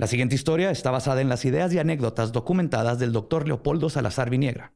[0.00, 4.30] La siguiente historia está basada en las ideas y anécdotas documentadas del doctor Leopoldo Salazar
[4.30, 4.72] Viniegra,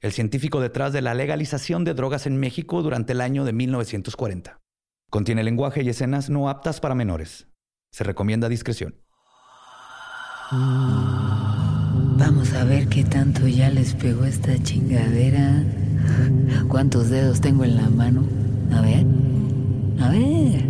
[0.00, 4.60] el científico detrás de la legalización de drogas en México durante el año de 1940.
[5.10, 7.48] Contiene lenguaje y escenas no aptas para menores.
[7.90, 8.94] Se recomienda discreción.
[12.16, 15.64] Vamos a ver qué tanto ya les pegó esta chingadera.
[16.68, 18.22] ¿Cuántos dedos tengo en la mano?
[18.72, 19.04] A ver.
[20.00, 20.64] A ver.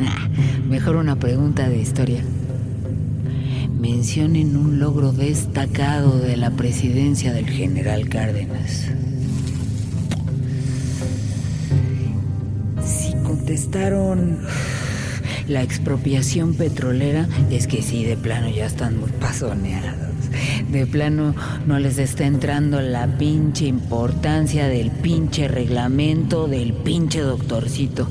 [0.00, 0.28] Ah,
[0.68, 2.24] mejor una pregunta de historia
[3.78, 8.88] mencionen un logro destacado de la presidencia del general Cárdenas.
[12.84, 14.40] Si contestaron
[15.46, 20.08] la expropiación petrolera, es que sí, de plano ya están muy pasoneados.
[20.70, 21.34] De plano
[21.66, 28.08] no les está entrando la pinche importancia del pinche reglamento del pinche doctorcito.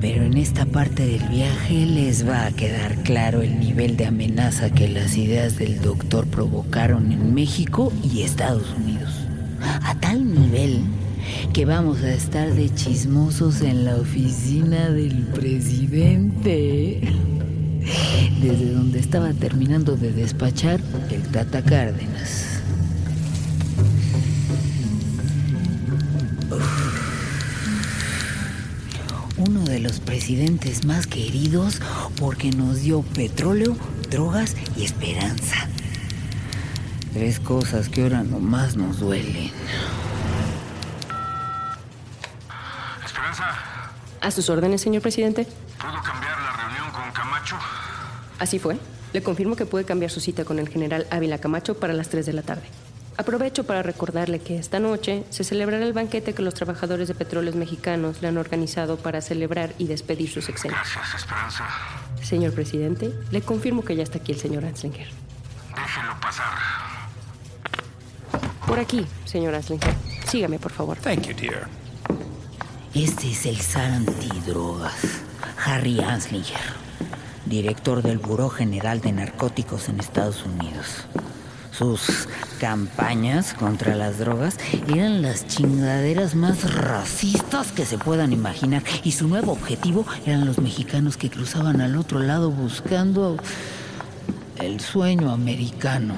[0.00, 4.70] Pero en esta parte del viaje les va a quedar claro el nivel de amenaza
[4.70, 9.12] que las ideas del doctor provocaron en México y Estados Unidos.
[9.60, 10.80] A tal nivel
[11.52, 17.00] que vamos a estar de chismosos en la oficina del presidente.
[18.40, 22.49] Desde donde estaba terminando de despachar el Tata Cárdenas.
[29.80, 31.80] De los presidentes más queridos
[32.18, 33.76] porque nos dio petróleo,
[34.10, 35.56] drogas y esperanza.
[37.14, 39.50] Tres cosas que ahora nomás nos duelen.
[43.04, 43.44] Esperanza.
[44.20, 45.46] A sus órdenes, señor presidente.
[45.78, 47.56] ¿Puedo cambiar la reunión con Camacho?
[48.38, 48.76] Así fue.
[49.12, 52.26] Le confirmo que puede cambiar su cita con el general Ávila Camacho para las 3
[52.26, 52.64] de la tarde.
[53.20, 57.54] Aprovecho para recordarle que esta noche se celebrará el banquete que los trabajadores de petróleos
[57.54, 60.74] mexicanos le han organizado para celebrar y despedir sus sexenio.
[60.78, 61.68] Gracias, Esperanza.
[62.22, 65.06] Señor presidente, le confirmo que ya está aquí el señor Anslinger.
[65.76, 66.54] Déjelo pasar.
[68.66, 69.94] Por aquí, señor Anslinger.
[70.26, 70.96] Sígame, por favor.
[70.96, 71.68] Thank you, dear.
[72.94, 74.94] Este es el zar antidrogas,
[75.62, 76.72] Harry Anslinger,
[77.44, 81.04] director del Buró General de Narcóticos en Estados Unidos.
[81.72, 84.58] Sus campañas contra las drogas
[84.88, 88.82] eran las chingaderas más racistas que se puedan imaginar.
[89.04, 93.36] Y su nuevo objetivo eran los mexicanos que cruzaban al otro lado buscando
[94.58, 96.14] el sueño americano.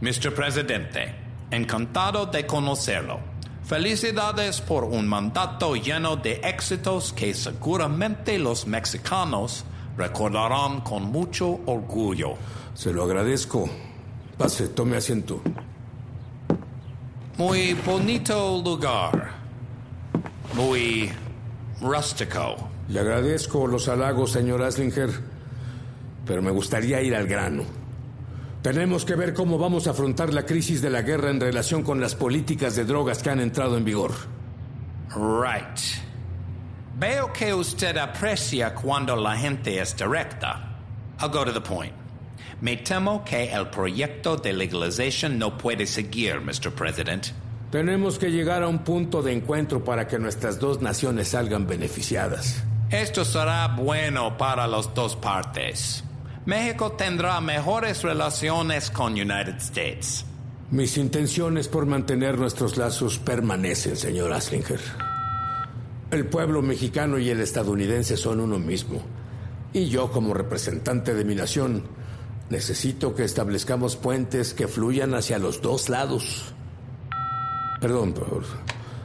[0.00, 0.34] Mr.
[0.34, 1.14] Presidente,
[1.50, 3.33] encantado de conocerlo.
[3.66, 9.64] Felicidades por un mandato lleno de éxitos que seguramente los mexicanos
[9.96, 12.34] recordarán con mucho orgullo.
[12.74, 13.70] Se lo agradezco.
[14.36, 15.40] Pase, tome asiento.
[17.38, 19.30] Muy bonito lugar.
[20.52, 21.10] Muy
[21.80, 22.68] rústico.
[22.88, 25.08] Le agradezco los halagos, señor Aslinger,
[26.26, 27.64] pero me gustaría ir al grano.
[28.64, 32.00] Tenemos que ver cómo vamos a afrontar la crisis de la guerra en relación con
[32.00, 34.12] las políticas de drogas que han entrado en vigor.
[35.10, 35.78] Right.
[36.98, 40.78] Veo que usted aprecia cuando la gente es directa.
[41.20, 41.92] I'll go to the point.
[42.62, 46.72] Me temo que el proyecto de legalización no puede seguir, Mr.
[46.72, 47.26] President.
[47.70, 52.64] Tenemos que llegar a un punto de encuentro para que nuestras dos naciones salgan beneficiadas.
[52.88, 56.03] Esto será bueno para las dos partes.
[56.46, 60.26] México tendrá mejores relaciones con United States.
[60.70, 64.80] Mis intenciones por mantener nuestros lazos permanecen, señor Aslinger.
[66.10, 69.02] El pueblo mexicano y el estadounidense son uno mismo.
[69.72, 71.84] Y yo, como representante de mi nación,
[72.50, 76.54] necesito que establezcamos puentes que fluyan hacia los dos lados.
[77.80, 78.44] Perdón, por...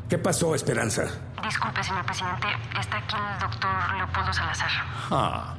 [0.10, 1.06] ¿Qué pasó, Esperanza?
[1.44, 2.48] Disculpe, señor presidente.
[2.80, 4.70] Está aquí el doctor Leopoldo Salazar.
[5.12, 5.56] Ah,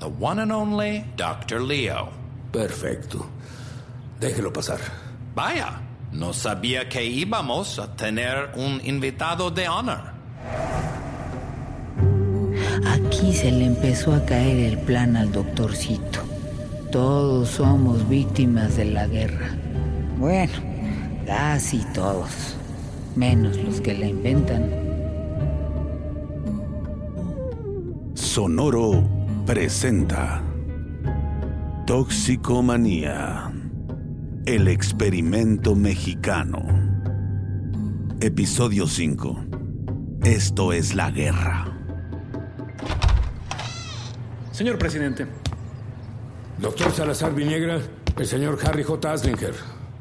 [0.00, 1.60] the one and only Dr.
[1.60, 2.08] Leo.
[2.50, 3.26] Perfecto.
[4.18, 4.80] Déjelo pasar.
[5.34, 5.80] Vaya,
[6.12, 10.12] no sabía que íbamos a tener un invitado de honor.
[12.86, 16.20] Aquí se le empezó a caer el plan al doctorcito.
[16.90, 19.50] Todos somos víctimas de la guerra.
[20.18, 20.54] Bueno,
[21.26, 22.56] casi todos.
[23.14, 24.70] Menos los que la inventan.
[28.14, 30.42] Sonoro presenta
[31.86, 33.52] Toxicomanía.
[34.46, 36.62] El experimento mexicano.
[38.20, 39.44] Episodio 5.
[40.24, 41.66] Esto es la guerra.
[44.52, 45.26] Señor presidente.
[46.58, 47.80] Doctor Salazar Viniegra,
[48.18, 49.12] el señor Harry J.
[49.12, 49.54] Aslinger.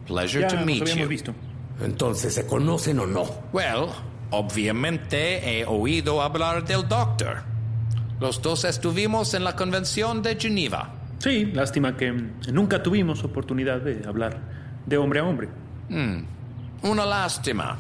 [0.08, 1.10] Pleasure Ya to nos meet habíamos you.
[1.10, 1.34] visto.
[1.82, 3.24] Entonces, ¿se conocen o no?
[3.54, 3.90] Well,
[4.32, 7.38] Obviamente he oído hablar del doctor.
[8.20, 10.90] Los dos estuvimos en la convención de Geneva.
[11.20, 12.12] Sí, lástima que
[12.52, 14.38] nunca tuvimos oportunidad de hablar
[14.86, 15.50] de hombre a hombre.
[15.90, 16.24] Hmm.
[16.84, 17.78] Una lástima.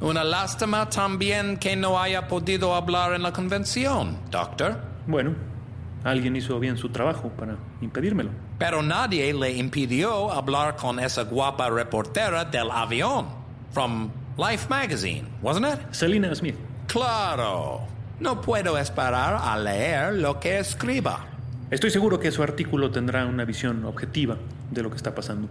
[0.00, 4.80] Una lástima también que no haya podido hablar en la convención, doctor.
[5.06, 5.34] Bueno,
[6.04, 8.30] alguien hizo bien su trabajo para impedírmelo.
[8.58, 13.26] Pero nadie le impidió hablar con esa guapa reportera del avión.
[13.72, 15.80] From Life Magazine, wasn't it?
[15.92, 16.56] Selina Smith.
[16.86, 17.97] Claro.
[18.20, 21.26] No puedo esperar a leer lo que escriba.
[21.70, 24.36] Estoy seguro que su artículo tendrá una visión objetiva
[24.70, 25.48] de lo que está pasando.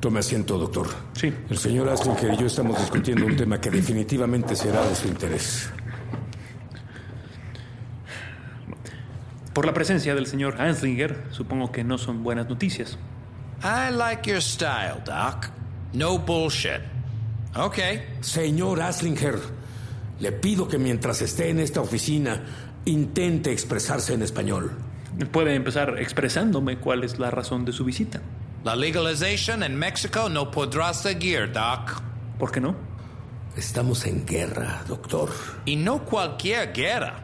[0.00, 0.88] Tome asiento, doctor.
[1.14, 1.32] Sí.
[1.48, 5.70] El señor Aslinger y yo estamos discutiendo un tema que definitivamente será de su interés.
[9.54, 12.98] Por la presencia del señor Anslinger, supongo que no son buenas noticias.
[13.62, 15.46] I like your style, Doc.
[15.92, 16.80] No bullshit.
[17.56, 17.78] Ok.
[18.20, 19.38] Señor Aslinger,
[20.24, 22.42] le pido que mientras esté en esta oficina
[22.86, 24.72] intente expresarse en español.
[25.30, 28.22] Puede empezar expresándome cuál es la razón de su visita.
[28.64, 32.00] La legalización en México no podrá seguir, Doc.
[32.38, 32.74] ¿Por qué no?
[33.54, 35.28] Estamos en guerra, doctor.
[35.66, 37.16] Y no cualquier guerra.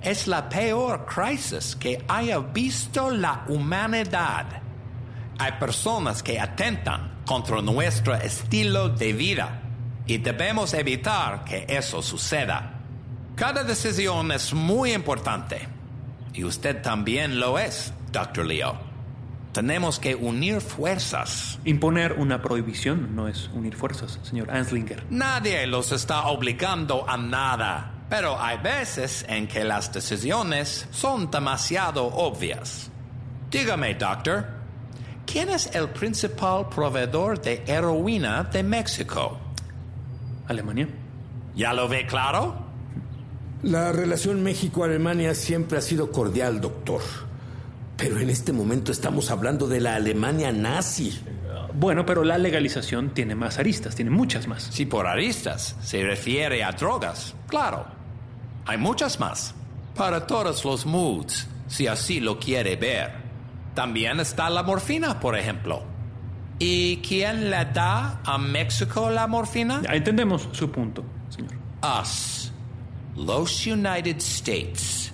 [0.00, 4.62] Es la peor crisis que haya visto la humanidad.
[5.36, 9.65] Hay personas que atentan contra nuestro estilo de vida
[10.06, 12.80] y debemos evitar que eso suceda.
[13.34, 15.68] Cada decisión es muy importante
[16.32, 18.46] y usted también lo es, Dr.
[18.46, 18.78] Leo.
[19.52, 21.58] Tenemos que unir fuerzas.
[21.64, 25.04] Imponer una prohibición no es unir fuerzas, señor Anslinger.
[25.08, 32.04] Nadie los está obligando a nada, pero hay veces en que las decisiones son demasiado
[32.04, 32.90] obvias.
[33.50, 34.46] Dígame, doctor,
[35.24, 39.40] ¿quién es el principal proveedor de heroína de México?
[40.48, 40.88] Alemania.
[41.54, 42.54] ¿Ya lo ve claro?
[43.62, 47.00] La relación México-Alemania siempre ha sido cordial, doctor.
[47.96, 51.18] Pero en este momento estamos hablando de la Alemania nazi.
[51.74, 54.62] Bueno, pero la legalización tiene más aristas, tiene muchas más.
[54.62, 57.86] Si por aristas se refiere a drogas, claro.
[58.66, 59.54] Hay muchas más.
[59.94, 63.12] Para todos los moods, si así lo quiere ver.
[63.74, 65.95] También está la morfina, por ejemplo.
[66.58, 69.82] ¿Y quién le da a México la morfina?
[69.82, 71.52] Ya entendemos su punto, señor.
[71.82, 72.52] Us.
[73.14, 75.12] Los United States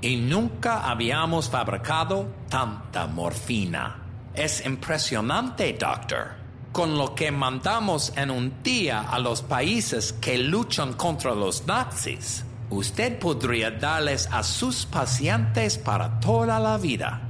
[0.00, 3.96] y nunca habíamos fabricado tanta morfina.
[4.34, 6.36] Es impresionante, doctor.
[6.72, 12.44] Con lo que mandamos en un día a los países que luchan contra los nazis,
[12.70, 17.20] usted podría darles a sus pacientes para toda la vida.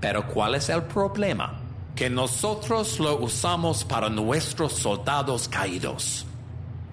[0.00, 1.59] Pero ¿cuál es el problema?
[1.94, 6.26] Que nosotros lo usamos para nuestros soldados caídos,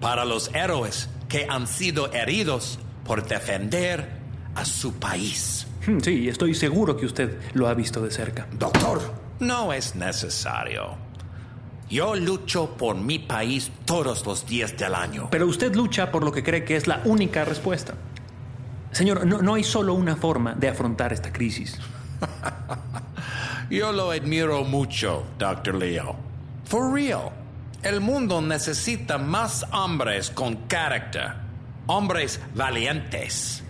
[0.00, 4.08] para los héroes que han sido heridos por defender
[4.54, 5.66] a su país.
[5.86, 8.46] Hmm, sí, estoy seguro que usted lo ha visto de cerca.
[8.52, 9.28] Doctor.
[9.40, 10.96] No es necesario.
[11.88, 15.28] Yo lucho por mi país todos los días del año.
[15.30, 17.94] Pero usted lucha por lo que cree que es la única respuesta.
[18.90, 21.78] Señor, no, no hay solo una forma de afrontar esta crisis.
[23.70, 25.74] Yo lo admiro mucho, Dr.
[25.74, 26.16] Leo.
[26.64, 27.32] For real.
[27.82, 31.34] El mundo necesita más hombres con carácter.
[31.86, 33.62] Hombres valientes.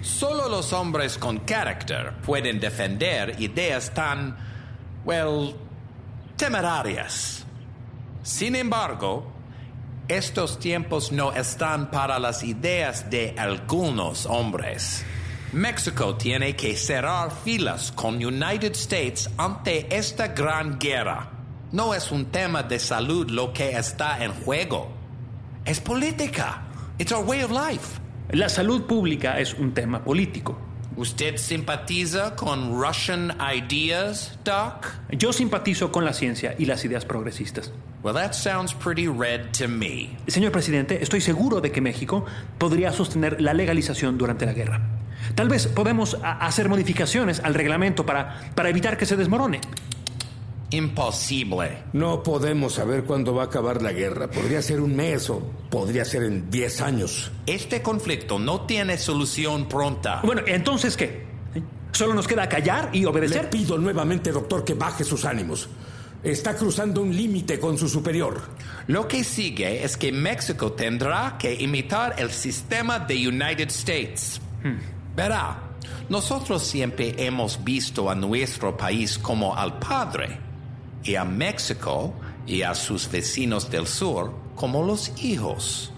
[0.00, 4.36] Solo los hombres con carácter pueden defender ideas tan,
[5.04, 5.54] well,
[6.36, 7.44] temerarias.
[8.22, 9.32] Sin embargo,
[10.08, 15.04] estos tiempos no están para las ideas de algunos hombres.
[15.52, 21.28] México tiene que cerrar filas con United States ante esta gran guerra.
[21.72, 24.90] No es un tema de salud lo que está en juego.
[25.66, 26.62] Es política.
[26.96, 28.00] It's our way of life.
[28.30, 30.58] La salud pública es un tema político.
[30.96, 34.86] ¿Usted simpatiza con Russian ideas, Doc?
[35.10, 37.72] Yo simpatizo con la ciencia y las ideas progresistas.
[38.02, 40.16] Well, that sounds pretty red to me.
[40.28, 42.24] Señor presidente, estoy seguro de que México
[42.56, 44.80] podría sostener la legalización durante la guerra.
[45.34, 49.60] Tal vez podemos hacer modificaciones al reglamento para, para evitar que se desmorone.
[50.72, 51.84] Imposible.
[51.92, 54.30] No podemos saber cuándo va a acabar la guerra.
[54.30, 57.30] Podría ser un mes o podría ser en 10 años.
[57.46, 60.20] Este conflicto no tiene solución pronta.
[60.24, 61.26] Bueno, entonces ¿qué?
[61.92, 63.44] ¿Solo nos queda callar y obedecer?
[63.44, 65.68] Le pido nuevamente, doctor, que baje sus ánimos.
[66.22, 68.40] Está cruzando un límite con su superior.
[68.86, 74.40] Lo que sigue es que México tendrá que imitar el sistema de United States.
[74.62, 75.01] Hmm.
[75.14, 75.62] Verá,
[76.08, 80.38] nosotros siempre hemos visto a nuestro país como al padre
[81.04, 82.14] y a México
[82.46, 85.92] y a sus vecinos del sur como los hijos.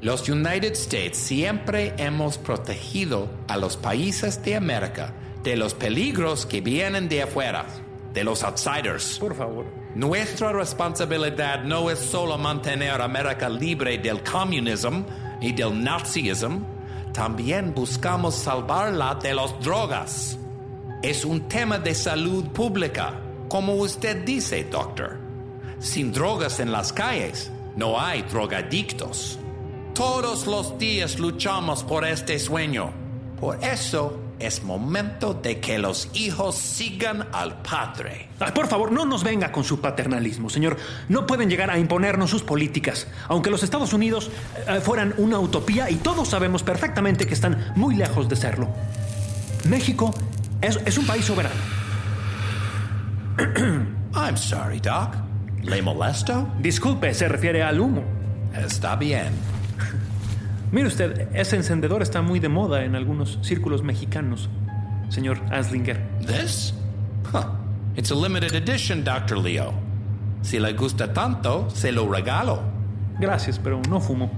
[0.00, 6.60] Los United States siempre hemos protegido a los países de América de los peligros que
[6.60, 7.64] vienen de afuera,
[8.12, 9.18] de los outsiders.
[9.18, 9.66] Por favor.
[9.94, 15.06] Nuestra responsabilidad no es solo mantener América libre del comunismo
[15.40, 16.77] y del nazismo,
[17.18, 20.38] también buscamos salvarla de las drogas.
[21.02, 25.18] Es un tema de salud pública, como usted dice, doctor.
[25.80, 29.36] Sin drogas en las calles, no hay drogadictos.
[29.96, 32.92] Todos los días luchamos por este sueño.
[33.40, 38.28] Por eso es momento de que los hijos sigan al padre.
[38.38, 40.76] Ay, por favor, no nos venga con su paternalismo, señor.
[41.08, 44.30] No pueden llegar a imponernos sus políticas, aunque los Estados Unidos
[44.66, 48.68] eh, fueran una utopía y todos sabemos perfectamente que están muy lejos de serlo.
[49.68, 50.14] México
[50.60, 51.56] es, es un país soberano.
[54.14, 55.14] I'm sorry, Doc.
[55.62, 56.48] ¿Le molesto?
[56.60, 58.02] Disculpe, se refiere al humo.
[58.54, 59.57] Está bien.
[60.70, 64.50] Mire usted, ese encendedor está muy de moda en algunos círculos mexicanos,
[65.08, 65.98] señor Anslinger.
[66.26, 66.74] This?
[67.32, 67.44] Huh.
[67.96, 69.38] It's a limited edition, Dr.
[69.38, 69.72] Leo.
[70.42, 72.62] Si le gusta tanto, se lo regalo.
[73.18, 74.30] Gracias, pero no fumo.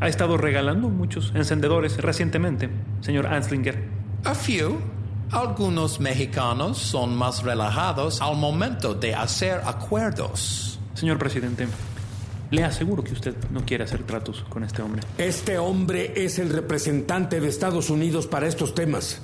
[0.00, 3.82] Ha estado regalando muchos encendedores recientemente, señor Anslinger.
[4.24, 4.78] A few.
[5.32, 10.80] Algunos mexicanos son más relajados al momento de hacer acuerdos.
[10.94, 11.68] Señor presidente,
[12.50, 15.02] le aseguro que usted no quiere hacer tratos con este hombre.
[15.18, 19.22] Este hombre es el representante de Estados Unidos para estos temas.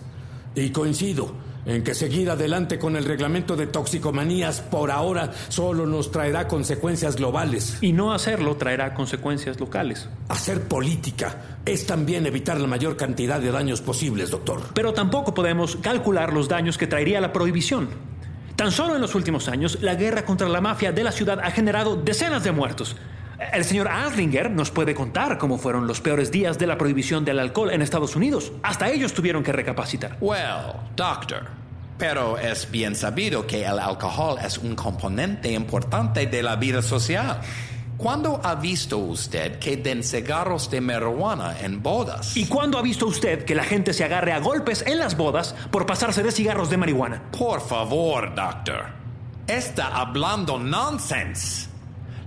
[0.55, 1.35] Y coincido
[1.67, 7.17] en que seguir adelante con el reglamento de toxicomanías por ahora solo nos traerá consecuencias
[7.17, 7.79] globales.
[7.81, 10.09] Y no hacerlo traerá consecuencias locales.
[10.29, 14.63] Hacer política es también evitar la mayor cantidad de daños posibles, doctor.
[14.75, 17.89] Pero tampoco podemos calcular los daños que traería la prohibición.
[18.55, 21.51] Tan solo en los últimos años, la guerra contra la mafia de la ciudad ha
[21.51, 22.97] generado decenas de muertos.
[23.39, 27.39] El señor Anslinger nos puede contar cómo fueron los peores días de la prohibición del
[27.39, 28.53] alcohol en Estados Unidos.
[28.63, 30.17] Hasta ellos tuvieron que recapacitar.
[30.21, 31.45] Well, doctor,
[31.99, 37.41] pero es bien sabido que el alcohol es un componente importante de la vida social.
[37.99, 42.37] ¿Cuándo ha visto usted que den cigarros de marihuana en bodas?
[42.37, 45.55] ¿Y cuándo ha visto usted que la gente se agarre a golpes en las bodas
[45.71, 47.23] por pasarse de cigarros de marihuana?
[47.37, 48.85] Por favor, doctor.
[49.47, 51.76] Está hablando nonsense.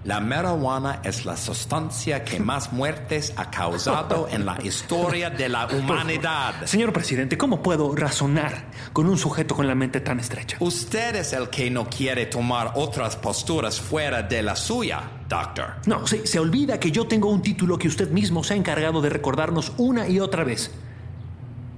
[0.06, 5.68] La marihuana es la sustancia que más muertes ha causado en la historia de la
[5.68, 6.66] humanidad.
[6.66, 8.64] Señor presidente, ¿cómo puedo razonar
[8.94, 10.56] con un sujeto con la mente tan estrecha?
[10.62, 15.76] Usted es el que no quiere tomar otras posturas fuera de la suya, doctor.
[15.86, 19.02] No, se, se olvida que yo tengo un título que usted mismo se ha encargado
[19.02, 20.72] de recordarnos una y otra vez.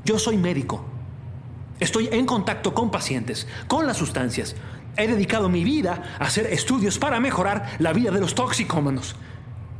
[0.05, 0.85] Yo soy médico.
[1.79, 4.55] Estoy en contacto con pacientes, con las sustancias.
[4.97, 9.15] He dedicado mi vida a hacer estudios para mejorar la vida de los toxicómanos.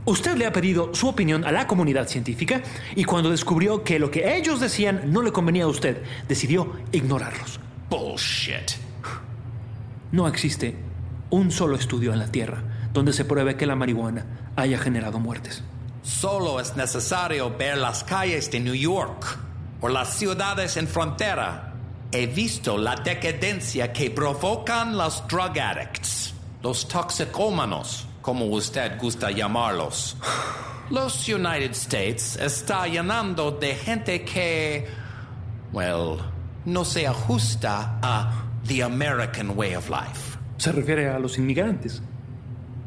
[0.06, 2.62] Usted le ha pedido su opinión a la comunidad científica
[2.96, 7.60] y cuando descubrió que lo que ellos decían no le convenía a usted, decidió ignorarlos.
[7.90, 8.72] Bullshit.
[10.12, 10.76] No existe
[11.30, 12.64] un solo estudio en la Tierra
[12.94, 14.26] donde se pruebe que la marihuana
[14.56, 15.64] haya generado muertes.
[16.02, 19.38] Solo es necesario ver las calles de New York
[19.82, 21.71] o las ciudades en frontera
[22.12, 30.18] he visto la decadencia que provocan los drug addicts, los toxicómanos, como usted gusta llamarlos.
[30.90, 34.88] Los United States está llenando de gente que,
[35.72, 36.20] well,
[36.66, 40.38] no se ajusta a the American way of life.
[40.58, 42.02] Se refiere a los inmigrantes.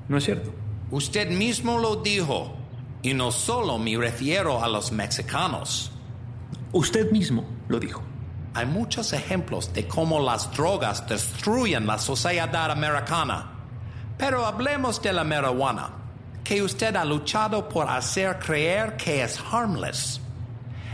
[0.08, 0.52] ¿No es cierto?
[0.90, 2.54] Usted mismo lo dijo.
[3.02, 5.90] Y no solo me refiero a los mexicanos.
[6.72, 8.02] Usted mismo lo dijo.
[8.56, 13.50] Hay muchos ejemplos de cómo las drogas destruyen la sociedad americana.
[14.16, 15.90] Pero hablemos de la marihuana,
[16.44, 20.20] que usted ha luchado por hacer creer que es harmless.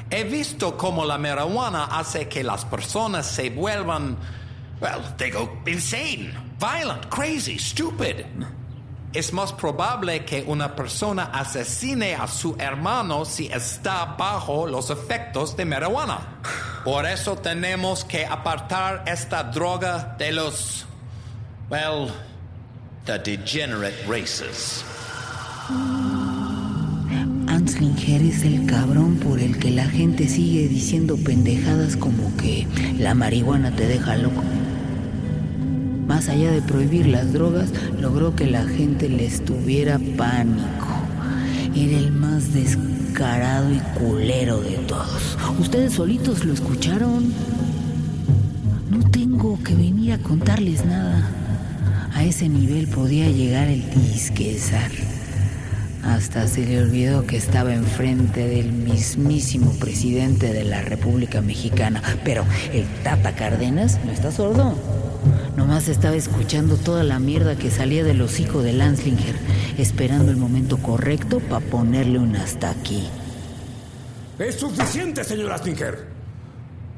[0.08, 4.16] He visto cómo la marihuana hace que las personas se vuelvan,
[4.80, 8.24] well, they go insane, violent, crazy, stupid.
[9.12, 15.54] Es más probable que una persona asesine a su hermano si está bajo los efectos
[15.56, 16.40] de marihuana.
[16.84, 20.86] Por eso tenemos que apartar esta droga de los,
[21.68, 22.10] well,
[23.04, 24.82] the degenerate races.
[27.48, 32.66] Anslinger es el cabrón por el que la gente sigue diciendo pendejadas como que
[32.98, 34.42] la marihuana te deja loco.
[36.06, 37.68] Más allá de prohibir las drogas,
[38.00, 40.86] logró que la gente les tuviera pánico.
[41.74, 45.36] Era el más descarado y culero de todos.
[45.58, 47.34] ¿Ustedes solitos lo escucharon?
[48.88, 51.28] No tengo que venir a contarles nada.
[52.14, 54.90] A ese nivel podía llegar el disquezar.
[56.04, 62.02] Hasta se le olvidó que estaba enfrente del mismísimo presidente de la República Mexicana.
[62.24, 64.76] Pero el Tata Cárdenas no está sordo.
[65.56, 69.34] Nomás estaba escuchando toda la mierda que salía del hocico de Lanslinger,
[69.80, 73.08] esperando el momento correcto para ponerle un hasta aquí.
[74.38, 76.08] Es suficiente, señor Astinger.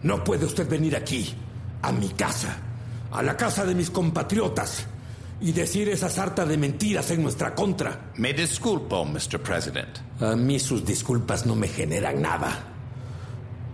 [0.02, 1.34] No puede usted venir aquí,
[1.82, 2.56] a mi casa,
[3.10, 4.86] a la casa de mis compatriotas,
[5.40, 8.12] y decir esa sarta de mentiras en nuestra contra.
[8.16, 9.40] Me disculpo, Mr.
[9.42, 9.98] President.
[10.20, 12.64] A mí sus disculpas no me generan nada.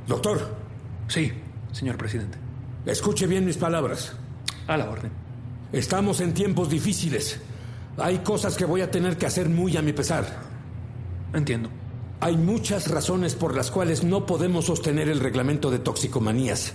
[0.06, 0.56] Doctor.
[1.08, 1.30] Sí,
[1.72, 2.38] señor presidente.
[2.86, 4.12] Escuche bien mis palabras.
[4.66, 5.12] A la orden.
[5.72, 7.38] Estamos en tiempos difíciles.
[7.98, 10.26] Hay cosas que voy a tener que hacer muy a mi pesar.
[11.32, 11.70] Entiendo.
[12.20, 16.72] Hay muchas razones por las cuales no podemos sostener el reglamento de toxicomanías.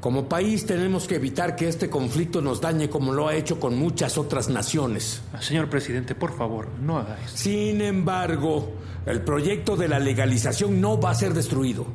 [0.00, 3.78] Como país tenemos que evitar que este conflicto nos dañe como lo ha hecho con
[3.78, 5.22] muchas otras naciones.
[5.40, 7.38] Señor presidente, por favor, no haga esto.
[7.38, 8.74] Sin embargo,
[9.06, 11.86] el proyecto de la legalización no va a ser destruido.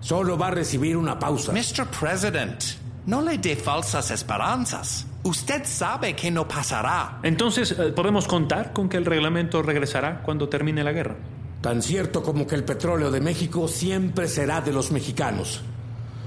[0.00, 1.52] Solo va a recibir una pausa.
[1.52, 1.86] Mr.
[1.86, 2.60] President,
[3.06, 5.06] no le dé falsas esperanzas.
[5.22, 7.18] Usted sabe que no pasará.
[7.22, 11.16] Entonces, eh, ¿podemos contar con que el reglamento regresará cuando termine la guerra?
[11.60, 15.62] Tan cierto como que el petróleo de México siempre será de los mexicanos.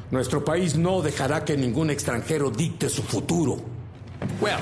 [0.10, 3.58] Nuestro país no dejará que ningún extranjero dicte su futuro.
[4.42, 4.60] Well,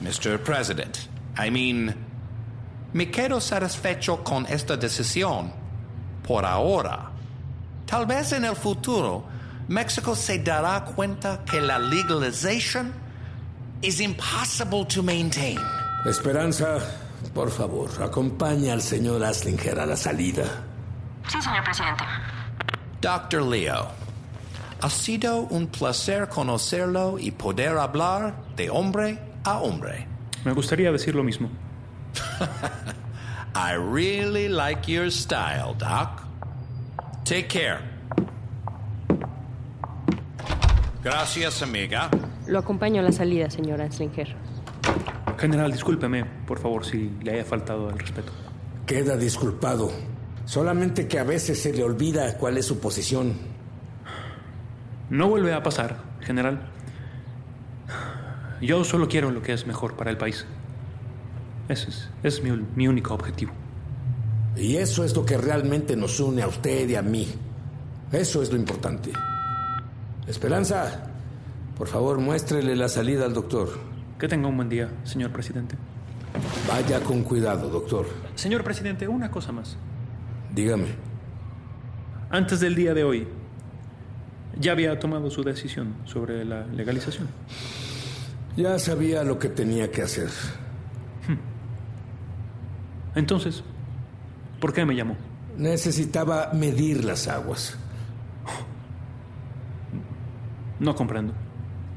[0.00, 0.38] Mr.
[0.42, 0.96] President,
[1.38, 1.94] I mean,
[2.92, 5.52] me quedo satisfecho con esta decisión
[6.26, 7.10] por ahora.
[7.86, 9.24] Tal vez en el futuro
[9.68, 12.92] México se dará cuenta que la legalization
[13.82, 15.58] is impossible to maintain.
[16.06, 16.78] Esperanza,
[17.34, 20.44] por favor, acompaña al señor Aslinger a la salida.
[21.28, 22.04] Sí, señor presidente.
[23.02, 23.42] Dr.
[23.42, 23.88] Leo,
[24.80, 30.06] ha sido un placer conocerlo y poder hablar de hombre a hombre.
[30.44, 31.50] Me gustaría decir lo mismo.
[33.54, 36.22] I really like your style, Doc.
[37.24, 37.97] Take care.
[41.10, 42.10] Gracias, amiga.
[42.46, 44.36] Lo acompaño a la salida, señor Anslinger.
[45.38, 48.30] General, discúlpeme, por favor, si le haya faltado el respeto.
[48.84, 49.90] Queda disculpado.
[50.44, 53.32] Solamente que a veces se le olvida cuál es su posición.
[55.08, 56.68] No vuelve a pasar, general.
[58.60, 60.44] Yo solo quiero lo que es mejor para el país.
[61.70, 63.52] Ese es, es mi, mi único objetivo.
[64.58, 67.28] Y eso es lo que realmente nos une a usted y a mí.
[68.12, 69.10] Eso es lo importante.
[70.28, 71.04] Esperanza,
[71.76, 73.70] por favor, muéstrele la salida al doctor.
[74.18, 75.74] Que tenga un buen día, señor presidente.
[76.68, 78.06] Vaya con cuidado, doctor.
[78.34, 79.76] Señor presidente, una cosa más.
[80.54, 80.88] Dígame.
[82.30, 83.26] Antes del día de hoy,
[84.60, 87.26] ¿ya había tomado su decisión sobre la legalización?
[88.54, 90.28] Ya sabía lo que tenía que hacer.
[93.14, 93.62] Entonces,
[94.60, 95.16] ¿por qué me llamó?
[95.56, 97.78] Necesitaba medir las aguas.
[100.80, 101.32] No comprendo.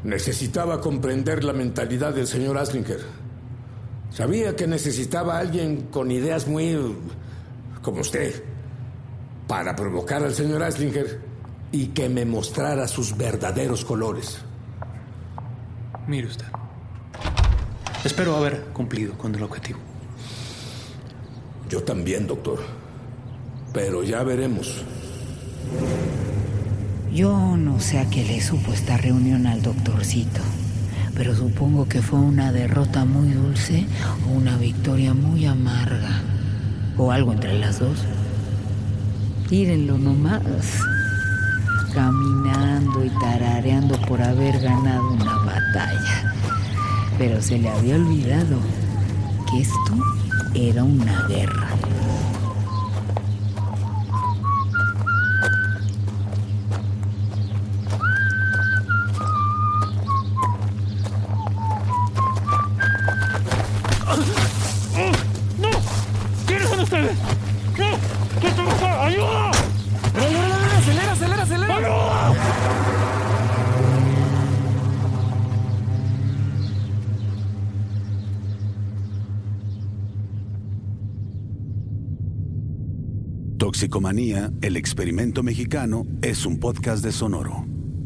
[0.04, 3.00] Necesitaba comprender la mentalidad del señor Aslinger.
[4.10, 6.96] Sabía que necesitaba a alguien con ideas muy...
[7.82, 8.44] como usted,
[9.48, 11.22] para provocar al señor Aslinger
[11.72, 14.40] y que me mostrara sus verdaderos colores.
[16.08, 16.46] Mire usted.
[18.04, 19.80] Espero haber cumplido con el objetivo.
[21.70, 22.60] Yo también, doctor.
[23.72, 24.84] Pero ya veremos.
[27.14, 30.40] Yo no sé a qué le supo esta reunión al doctorcito,
[31.14, 33.86] pero supongo que fue una derrota muy dulce
[34.26, 36.22] o una victoria muy amarga.
[36.98, 38.00] O algo entre las dos.
[39.50, 40.42] Tírenlo nomás.
[41.94, 46.34] Caminando y tarareando por haber ganado una batalla.
[47.18, 48.58] Pero se le había olvidado
[49.50, 49.98] que esto
[50.54, 51.71] era una guerra.
[83.82, 87.66] Toxicomanía, el experimento mexicano, es un podcast de Sonoro.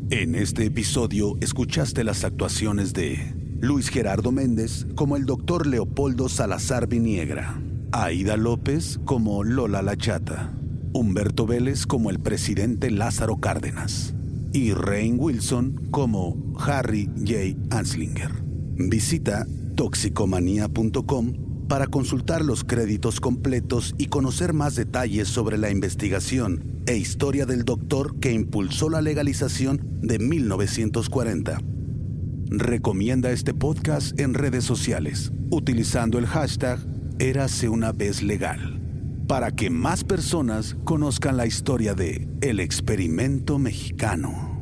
[0.09, 6.87] En este episodio escuchaste las actuaciones de Luis Gerardo Méndez como el doctor Leopoldo Salazar
[6.87, 7.61] Viniegra,
[7.91, 10.53] Aida López como Lola La Chata,
[10.93, 14.15] Humberto Vélez como el presidente Lázaro Cárdenas
[14.53, 17.77] y Rain Wilson como Harry J.
[17.77, 18.31] Anslinger.
[18.77, 26.97] Visita toxicomanía.com para consultar los créditos completos y conocer más detalles sobre la investigación e
[26.97, 31.59] historia del doctor que impulsó la legalización de 1940.
[32.47, 36.79] Recomienda este podcast en redes sociales utilizando el hashtag
[37.17, 38.81] Érase una vez legal
[39.27, 44.61] para que más personas conozcan la historia de El experimento mexicano.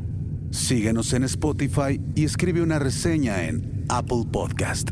[0.51, 4.91] Síguenos en Spotify y escribe una reseña en Apple Podcast.